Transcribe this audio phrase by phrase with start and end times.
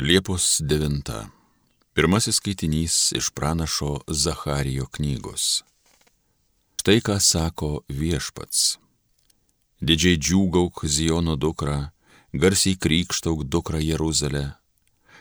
[0.00, 1.26] Liepos 9.
[1.94, 5.64] Pirmasis skaitinys iš pranašo Zacharijo knygos.
[6.78, 8.78] Štai ką sako viešpats.
[9.82, 11.90] Didžiai džiūgauk Ziono dukra,
[12.32, 14.44] garsiai krikštauk dukra Jeruzalė.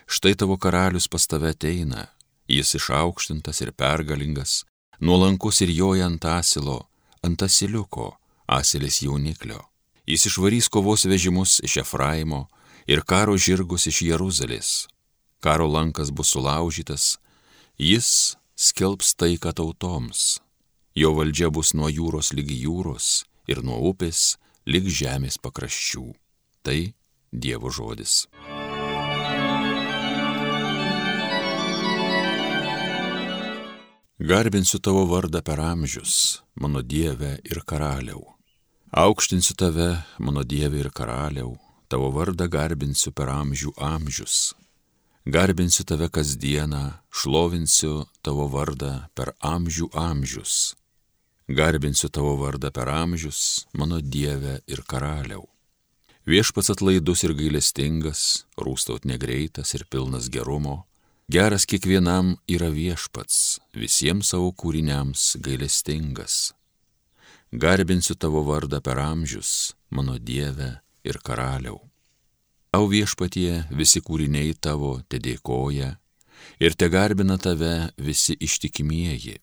[0.06, 2.06] Štai tavo karalius pas tave ateina,
[2.46, 4.62] jis išaukštintas ir pergalingas,
[5.02, 6.86] nuolankus ir joja ant asilo,
[7.26, 8.12] ant asiliuko,
[8.46, 9.66] asilis jauniklio.
[10.06, 12.46] Jis išvarys kovos vežimus iš Efraimo,
[12.88, 14.88] ir karo žirgus iš Jeruzalės.
[15.44, 17.18] Karo lankas bus sulaužytas,
[17.78, 20.40] jis skelbs taiką tautoms.
[20.98, 26.08] Jo valdžia bus nuo jūros lygi jūros ir nuo upės lyg žemės pakraščių.
[26.66, 26.80] Tai
[27.32, 28.26] Dievo žodis.
[34.18, 38.24] Garbinsiu tavo vardą per amžius, mano Dieve ir karaliau.
[38.90, 41.54] Aukštinsiu tave, mano Dieve ir karaliau,
[41.88, 44.54] tavo vardą garbinsiu per amžių amžius.
[45.28, 50.76] Garbinsiu tave kasdieną, šlovinsiu tavo vardą per amžių amžius.
[51.48, 55.48] Garbinsiu tavo vardą per amžius, mano Dieve ir karaliau.
[56.28, 60.84] Viešpats atlaidus ir gailestingas, rūstaut negreitas ir pilnas gerumo,
[61.32, 66.52] geras kiekvienam yra viešpats, visiems savo kūriniams gailestingas.
[67.52, 71.80] Garbinsiu tavo vardą per amžius, mano Dieve ir karaliau.
[72.78, 75.96] Tau viešpatie visi kūriniai tavo te dėkoja
[76.62, 79.40] ir te garbina tave visi ištikimieji,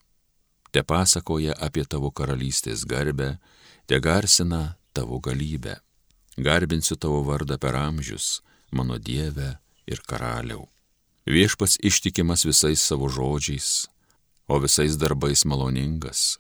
[0.70, 3.32] te pasakoja apie tavo karalystės garbę,
[3.90, 5.80] te garsina tavo galybę.
[6.38, 8.38] Garbinsiu tavo vardą per amžius,
[8.70, 9.56] mano Dieve
[9.90, 10.68] ir karaliau.
[11.26, 13.88] Viešpats ištikimas visais savo žodžiais,
[14.46, 16.36] o visais darbais maloningas.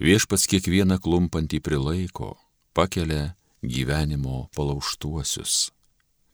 [0.00, 2.36] Viešpats kiekvieną klumpantį prilaiko,
[2.72, 5.70] pakelia gyvenimo palauštuosius.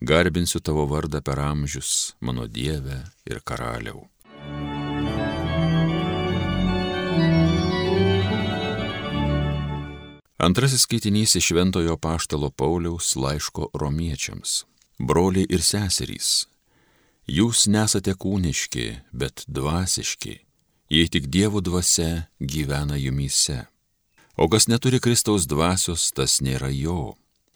[0.01, 4.07] Garbinsiu tavo vardą per amžius, mano Dieve ir karaliau.
[10.41, 14.65] Antrasis skaitinys iš Šventojo Paštalo Pauliaus laiško romiečiams.
[14.97, 16.47] Broliai ir seserys,
[17.29, 20.33] jūs nesate kūniški, bet dvasiški,
[20.89, 23.65] jei tik Dievo dvasia gyvena jumyse.
[24.37, 27.13] O kas neturi Kristaus dvasios, tas nėra jo.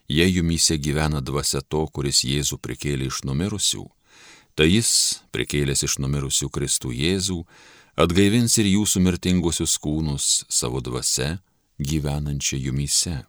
[0.07, 3.85] Jei jumyse gyvena dvasia to, kuris Jėzų prikėlė iš numirusių,
[4.55, 7.39] tai jis, prikėlęs iš numirusių Kristų Jėzų,
[7.97, 11.39] atgaivins ir jūsų mirtingusius kūnus savo dvasia
[11.81, 13.23] gyvenančią jumyse.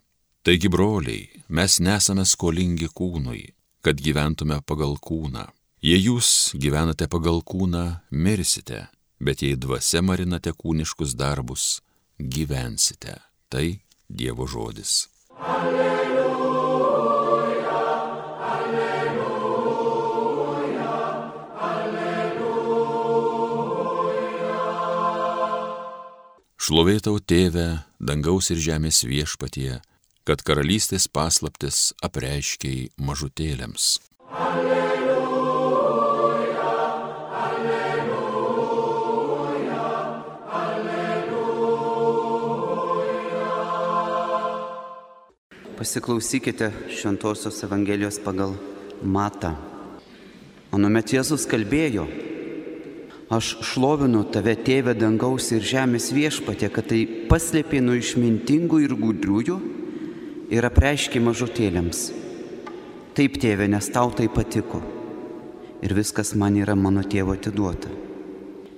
[0.45, 3.41] Taigi, broliai, mes nesame skolingi kūnui,
[3.83, 5.47] kad gyventume pagal kūną.
[5.83, 8.85] Jei jūs gyvenate pagal kūną, mirsite,
[9.19, 11.81] bet jei dvasia marinate kūniškus darbus,
[12.17, 13.17] gyvensite.
[13.49, 13.67] Tai
[14.07, 15.07] Dievo žodis.
[15.37, 16.06] Alleluja,
[26.57, 27.67] Šlovėtau tėvę,
[27.99, 29.79] dangaus ir žemės viešpatie,
[30.27, 33.97] kad karalystės paslaptis apreiškiai mažutėlėms.
[34.33, 34.87] Alleluja.
[45.77, 48.55] Pasiklausykite Šventojios Evangelijos pagal
[49.05, 49.51] Matą.
[50.73, 52.07] Anuomet Jėzus kalbėjo,
[53.33, 59.57] aš šlovinu tave tėvę dangaus ir žemės viešpatė, kad tai paslėpė nuo išmintingų ir gudriųjų
[60.55, 62.03] ir apreiškė mažutėlėms.
[63.17, 64.79] Taip tėvė, nes tau tai patiko.
[65.83, 67.89] Ir viskas man yra mano tėvo atiduota.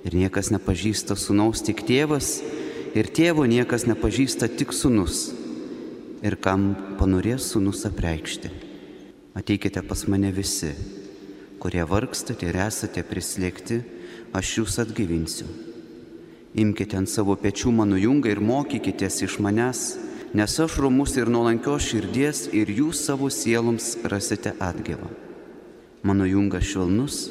[0.04, 2.40] Ir niekas nepažįsta sunaus tik tėvas,
[2.96, 5.28] ir tėvo niekas nepažįsta tik sunus
[6.24, 8.50] ir kam panorės sunus apreikšti.
[9.36, 10.72] Ateikite pas mane visi,
[11.62, 13.80] kurie vargstate ir esate prislėgti,
[14.32, 15.48] aš jūs atgyvinsiu.
[16.58, 19.82] Imkite ant savo pečių mano jungą ir mokykitės iš manęs,
[20.34, 25.10] nes aš romus ir nuolankios širdies ir jūs savo sieloms rasite atgyvą.
[26.02, 27.28] Mano jungas švelnus,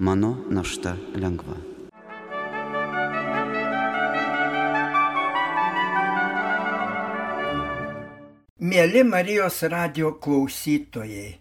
[0.00, 1.56] mano našta lengva.
[8.66, 11.36] Mėly Marijos radio klausytojai,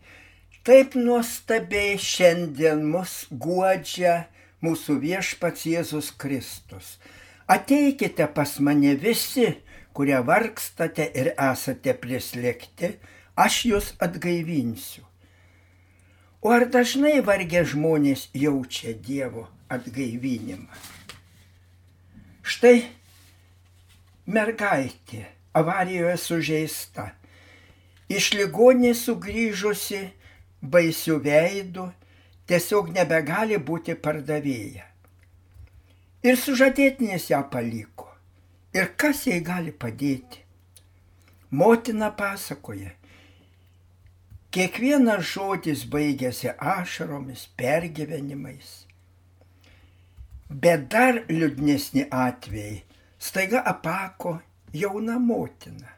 [0.67, 4.27] taip nuostabiai šiandien mus guodžia
[4.65, 6.95] mūsų viešpats Jėzus Kristus.
[7.47, 9.51] Ateikite pas mane visi,
[9.93, 12.95] kurie vargstate ir esate prislėgti,
[13.37, 15.05] aš jūs atgaivinsiu.
[16.45, 20.81] O ar dažnai vargę žmonės jaučia Dievo atgaivinimą?
[22.45, 22.83] Štai
[24.29, 25.23] mergaitė
[25.57, 27.07] avarijoje sužeista
[28.09, 30.01] iš ligonės sugrįžusi
[30.61, 31.87] baisių veidų
[32.49, 34.85] tiesiog nebegali būti pardavėja.
[36.25, 38.09] Ir sužadėtinis ją paliko.
[38.75, 40.41] Ir kas jai gali padėti?
[41.55, 42.89] Motina pasakoja,
[44.51, 48.71] kiekvienas žodis baigėsi ašaromis, pergyvenimais.
[50.49, 52.81] Bet dar liūdnesni atvejai
[53.19, 54.39] staiga apako
[54.73, 55.93] jauna motina.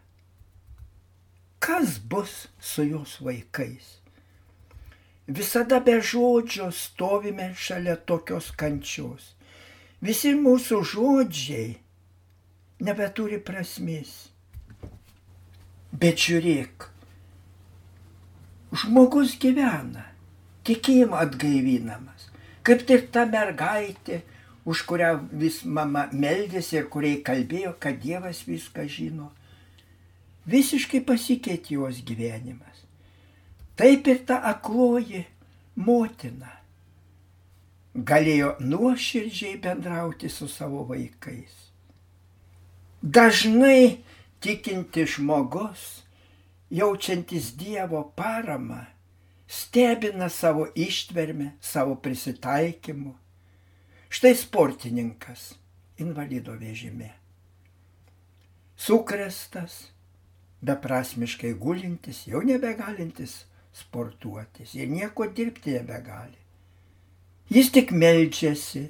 [1.60, 3.98] Kas bus su jos vaikais?
[5.28, 9.34] Visada be žodžio stovime šalia tokios kančios.
[10.00, 11.74] Visi mūsų žodžiai
[12.88, 14.30] nebeturi prasmės.
[15.92, 16.86] Bet žiūrėk,
[18.72, 20.06] žmogus gyvena,
[20.68, 22.28] tikėjimą atgaivinamas,
[22.68, 24.22] kaip tik ta mergaitė,
[24.68, 29.32] už kurią vis mama meldėsi ir kuriai kalbėjo, kad Dievas viską žino.
[30.48, 32.77] Visiškai pasikeitė jos gyvenimas.
[33.78, 35.22] Taip ir ta akloji
[35.78, 36.50] motina
[37.94, 41.54] galėjo nuoširdžiai bendrauti su savo vaikais.
[43.02, 44.04] Dažnai
[44.42, 45.84] tikinti žmogus,
[46.74, 48.80] jaučiantis Dievo paramą,
[49.48, 53.14] stebina savo ištvermę, savo prisitaikymu.
[54.10, 55.54] Štai sportininkas
[56.02, 57.12] invalido vežime.
[58.78, 59.92] Sukrestas,
[60.62, 63.46] beprasmiškai gulintis, jau nebegalintis
[63.78, 66.38] sportuotis ir nieko dirbti nebegali.
[67.50, 68.88] Jis tik melčiasi.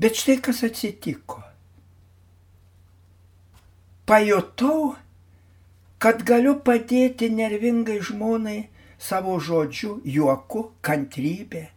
[0.00, 1.38] Bet štai kas atsitiko.
[4.08, 4.96] Pajutau,
[6.02, 8.58] kad galiu padėti nervingai žmonai
[8.98, 11.68] savo žodžiu, juoku, kantrybė.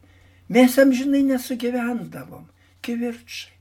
[0.50, 2.48] Mes amžinai nesugyvendavom,
[2.86, 3.54] kivirčiai.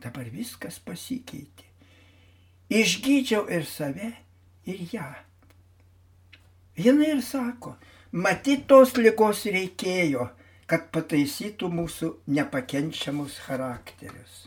[0.00, 1.66] Dabar viskas pasikeitė.
[2.70, 4.12] Išgydžiau ir save,
[4.64, 5.08] ir ją.
[6.80, 7.74] Jis ir sako,
[8.12, 10.28] matyt, tos lygos reikėjo,
[10.70, 14.46] kad pataisytų mūsų nepakenčiamus charakterius.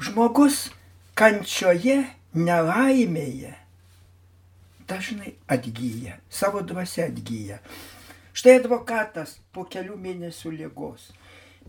[0.00, 0.66] Žmogus
[1.18, 2.02] kančioje,
[2.34, 3.54] nelaimėje
[4.90, 7.60] dažnai atgyja, savo dvasia atgyja.
[8.34, 11.10] Štai advokatas po kelių mėnesių lygos.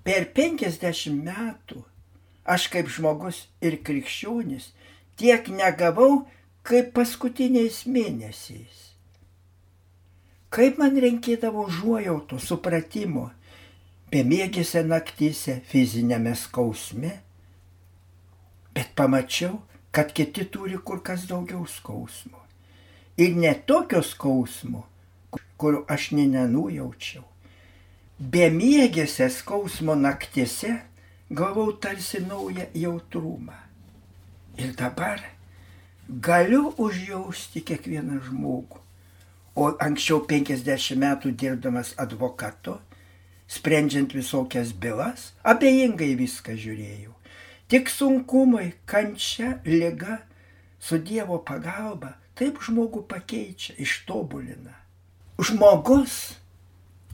[0.06, 1.84] Per 50 metų
[2.50, 4.72] aš kaip žmogus ir krikščionis
[5.22, 6.24] tiek negavau,
[6.68, 8.78] kaip paskutiniais mėnesiais.
[10.52, 13.30] Kaip man reikėdavo užuojauto, supratimo,
[14.12, 17.14] bemėgėse naktyse, fizinėme skausme.
[18.76, 19.62] Bet pamačiau,
[19.96, 22.40] kad kiti turi kur kas daugiau skausmo.
[23.20, 24.86] Ir ne tokio skausmo,
[25.60, 27.26] kur aš nenujaučiau.
[28.22, 30.78] Bemėgėse skausmo naktise
[31.32, 33.56] gavau tarsi naują jautrumą.
[34.60, 35.24] Ir dabar
[36.12, 38.80] galiu užjausti kiekvieną žmogų.
[39.56, 42.78] O anksčiau 50 metų dirbdamas advokatu,
[43.48, 47.16] sprendžiant visokias bylas, abejingai viską žiūrėjau.
[47.72, 50.22] Tik sunkumai, kančia, lyga,
[50.80, 54.76] su Dievo pagalba taip žmogų pakeičia, ištobulina.
[55.40, 56.36] Žmogus,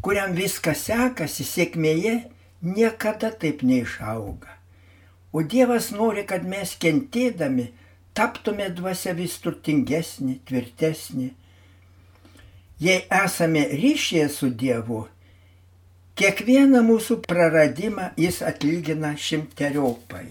[0.02, 2.16] kuriam viskas sekasi sėkmėje,
[2.62, 4.54] niekada taip neišauga.
[5.34, 7.70] O Dievas nori, kad mes kentėdami
[8.18, 11.30] taptume dvasia vis turtingesnė, tvirtesnė.
[12.81, 15.04] Jei esame ryšyje su Dievu,
[16.18, 20.28] kiekvieną mūsų praradimą jis atlygina šimteriopai.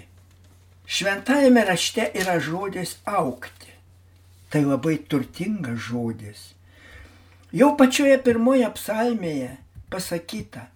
[0.87, 3.73] Šventajame rašte yra žodis aukti.
[4.51, 6.53] Tai labai turtingas žodis.
[7.55, 9.57] Jau pačioje pirmoje psalmėje
[9.91, 10.69] pasakyta,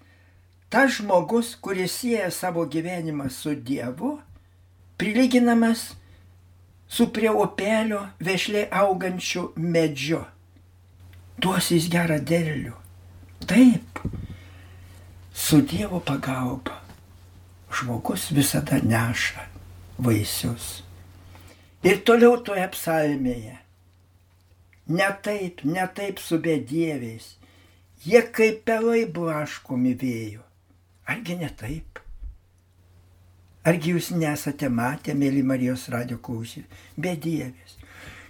[0.71, 4.17] tas žmogus, kuris sieja savo gyvenimą su Dievu,
[4.99, 5.91] prilyginamas
[6.91, 10.25] su prie upelio vešliai augančiu medžiu.
[11.39, 12.75] Duos jis gerą derlių.
[13.47, 14.03] Taip,
[15.33, 16.81] su Dievo pagalba
[17.71, 19.47] žmogus visada neša
[19.99, 20.83] vaisius.
[21.87, 23.57] Ir toliau toje psalmėje.
[24.91, 27.37] Ne taip, ne taip su bedieviais.
[28.05, 30.43] Jie kaip pelai blaškomi vėjo.
[31.07, 32.01] Argi ne taip?
[33.61, 36.65] Argi jūs nesate matę, mėly Marijos radio klausyti,
[36.97, 37.77] bedievis.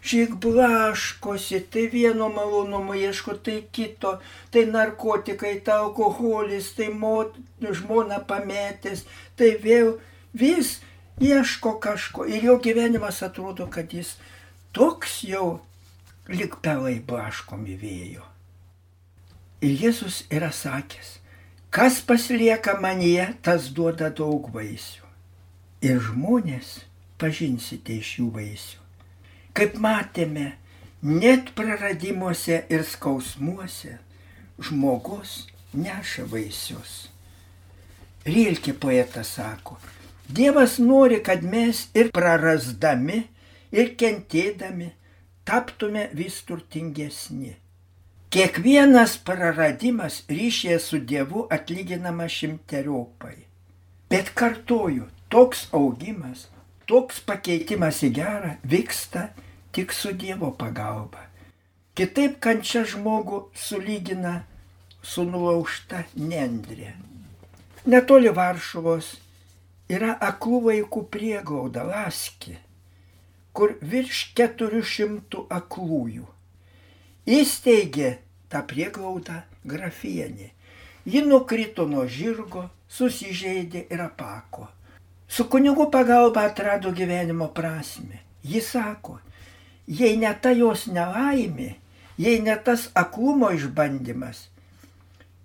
[0.03, 4.17] Šiek blaškosi, tai vieno malonumo ieško, tai kito,
[4.51, 9.05] tai narkotikai, tai alkoholis, tai mot, žmona pametęs,
[9.39, 9.93] tai vėl
[10.35, 10.79] vis
[11.23, 12.27] ieško kažko.
[12.27, 14.17] Ir jo gyvenimas atrodo, kad jis
[14.75, 15.61] toks jau
[16.33, 18.25] lik pelai blaškomi vėjo.
[19.63, 21.21] Ir Jėzus yra sakęs,
[21.71, 25.00] kas pasilieka manyje, tas duoda daug vaisių
[25.85, 26.81] ir žmonės
[27.21, 28.81] pažinsite iš jų vaisių.
[29.57, 30.53] Kaip matėme,
[31.03, 33.97] net praradimuose ir skausmuose
[34.61, 37.09] žmogus neša vaisius.
[38.27, 39.79] Rilkė poetas sako,
[40.31, 43.25] Dievas nori, kad mes ir prarasdami,
[43.75, 44.93] ir kentėdami
[45.49, 47.57] taptume vis turtingesni.
[48.31, 53.35] Kiekvienas praradimas ryšėje su Dievu atlyginama šimteriopai.
[54.11, 56.49] Bet kartoju, toks augimas,
[56.91, 59.29] toks pakeitimas į gerą vyksta
[59.73, 61.23] tik su Dievo pagalba.
[61.95, 64.41] Kitaip kančia žmogų sulygina
[65.03, 66.95] su nulaužta nendrė.
[67.87, 69.13] Netoli Varšuvos
[69.91, 72.57] yra aklų vaikų prieglauda Laski,
[73.55, 76.27] kur virš 400 aklųjų.
[77.31, 78.17] Įsteigė
[78.51, 80.51] tą prieglaudą grafienė.
[81.07, 84.67] Ji nukrito nuo žirgo, susižeidė ir apako.
[85.31, 88.19] Su kunigu pagalba atrado gyvenimo prasme.
[88.43, 89.21] Ji sako,
[89.87, 91.69] jei ne ta jos nelaimė,
[92.19, 94.49] jei ne tas aklumo išbandymas,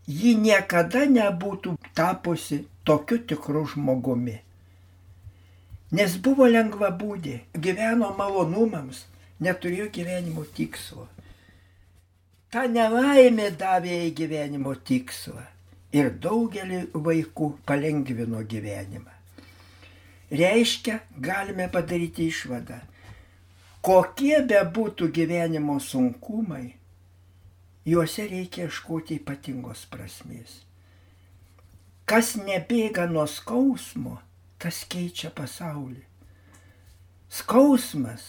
[0.08, 4.40] ji niekada nebūtų tapusi tokiu tikru žmogumi.
[5.96, 9.06] Nes buvo lengva būdė, gyveno malonumams,
[9.40, 11.06] neturėjo gyvenimo tikslo.
[12.50, 15.46] Ta nelaimė davė į gyvenimo tikslą
[15.96, 19.15] ir daugelį vaikų palengvino gyvenimą.
[20.32, 22.80] Reiškia, galime padaryti išvadą,
[23.86, 26.74] kokie be būtų gyvenimo sunkumai,
[27.86, 30.64] juose reikia ieškoti ypatingos prasmės.
[32.10, 34.20] Kas nebėga nuo skausmo,
[34.62, 36.02] tas keičia pasaulį.
[37.30, 38.26] Skausmas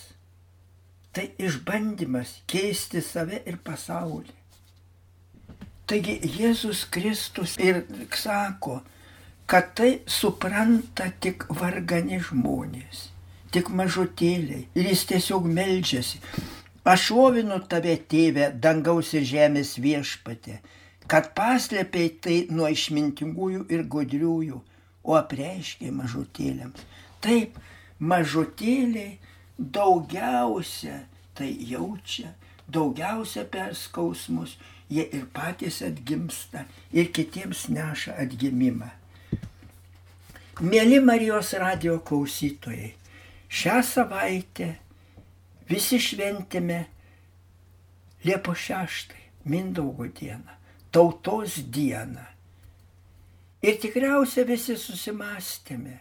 [1.16, 4.34] tai išbandymas keisti save ir pasaulį.
[5.88, 8.80] Taigi Jėzus Kristus ir sako,
[9.46, 13.10] kad tai supranta tik vargani žmonės,
[13.54, 14.66] tik mažutėliai.
[14.74, 16.20] Ir jis tiesiog melžiasi.
[16.86, 20.60] Aš šlovinu tave, tėve, dangaus ir žemės viešpatė,
[21.10, 24.60] kad paslėpiai tai nuo išmintingųjų ir godriųjų,
[25.06, 26.82] o apreiškiai mažutėliams.
[27.22, 27.58] Taip,
[27.98, 29.18] mažutėliai
[29.58, 31.04] daugiausia
[31.38, 32.32] tai jaučia,
[32.70, 34.56] daugiausia per skausmus
[34.90, 38.90] jie ir patys atgimsta ir kitiems neša atgimimą.
[40.56, 42.94] Mėly Marijos radio klausytojai,
[43.52, 44.70] šią savaitę
[45.68, 46.78] visi šventėme
[48.24, 49.12] Liepo 6,
[49.52, 50.56] Mindaugo dieną,
[50.96, 52.24] tautos dieną.
[53.60, 55.98] Ir tikriausiai visi susimastėme,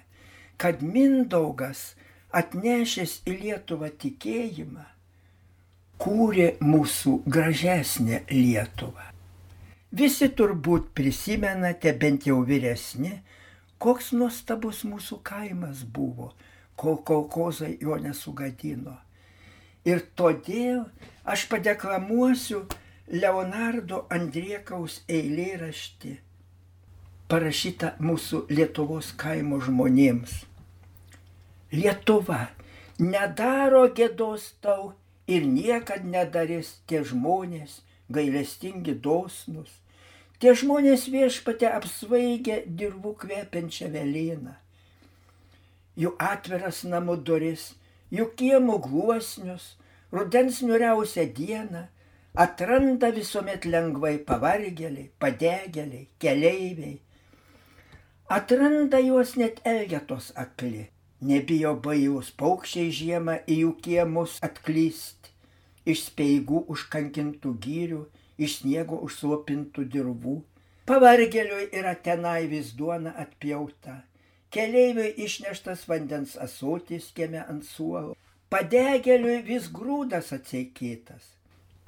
[0.55, 1.91] kad Mindaugas
[2.31, 4.88] atnešęs į Lietuvą tikėjimą
[6.00, 9.12] kūrė mūsų gražesnę Lietuvą.
[9.91, 13.17] Visi turbūt prisimenate, bent jau vyresni,
[13.82, 16.32] koks nuostabus mūsų kaimas buvo,
[16.75, 18.98] kol kolkozai jo nesugadino.
[19.86, 20.86] Ir todėl
[21.24, 22.63] aš padeklamuosiu
[23.13, 26.15] Leonardo Andriekaus eilėraštį,
[27.29, 30.39] parašytą mūsų Lietuvos kaimo žmonėms.
[31.75, 32.48] Lietuva
[32.98, 34.94] nedaro gėdos tau
[35.27, 39.70] ir niekad nedarys tie žmonės, gailestingi dosnus,
[40.39, 44.55] tie žmonės viešpate apsvaigę dirbų kvepiančią vėlyną.
[45.95, 47.73] Jų atviras namų duris,
[48.11, 49.75] jų kiemų gluosnius,
[50.11, 51.85] rudens niuriausią dieną
[52.35, 56.97] atranda visuomet lengvai pavargėliai, padegėliai, keleiviai.
[58.35, 60.89] Atranda juos net elgetos akli,
[61.21, 65.31] nebijo bajus paukščiai žiemą į jų kiemus atklyst,
[65.85, 68.01] iš speigų užkankintų gyrių,
[68.37, 70.35] iš sniego užslopintų dirvų.
[70.89, 74.01] Pavargėliui yra tenai vis duona atpjauta,
[74.53, 78.13] keleiviui išneštas vandens asotis kieme ant suolo,
[78.53, 81.33] padegėliui vis grūdas atsiekėtas.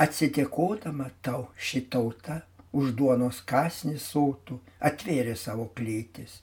[0.02, 2.42] Atsidėkodama tau šitauta
[2.74, 6.42] už duonos kasnį sotų atvėrė savo klėtis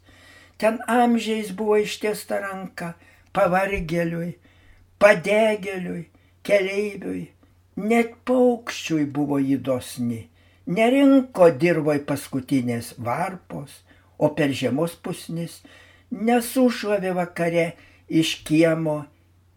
[0.64, 2.94] ten amžiais buvo ištiesta ranka
[3.36, 4.30] pavargėliui,
[5.02, 6.06] padegėliui,
[6.46, 7.24] keleiviui,
[7.76, 10.28] net paukščiui buvo įdosni,
[10.66, 13.82] nerinko dirvoj paskutinės varpos,
[14.18, 15.60] o per žiemos pusnis
[16.10, 17.66] nesušlavė vakare
[18.08, 19.02] iš kiemo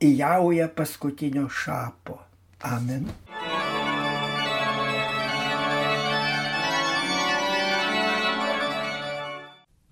[0.02, 2.20] įjauja paskutinio šapo.
[2.66, 3.06] Amen.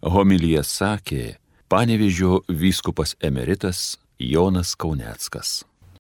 [0.06, 1.24] Homilyje sakė
[1.70, 5.64] panevižio vyskupas emeritas Jonas Kauneckas.